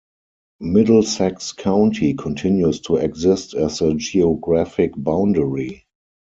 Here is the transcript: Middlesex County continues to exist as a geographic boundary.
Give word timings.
Middlesex 0.61 1.51
County 1.53 2.15
continues 2.15 2.79
to 2.79 2.95
exist 2.95 3.53
as 3.53 3.81
a 3.81 3.93
geographic 3.93 4.93
boundary. 4.97 5.85